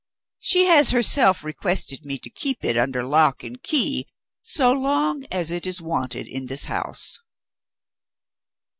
[0.39, 4.07] She has herself requested me to keep it under lock and key,
[4.39, 7.19] so long as it is wanted in this house."